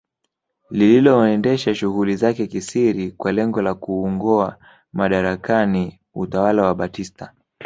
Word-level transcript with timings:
Lililoendesha 0.69 1.75
shughuli 1.75 2.15
zake 2.15 2.47
kisiri 2.47 3.11
kwa 3.11 3.31
lengo 3.31 3.61
la 3.61 3.73
kuungoa 3.73 4.57
madarakani 4.93 5.99
utawala 6.13 6.61
wa 6.63 6.75
Batista 6.75 7.33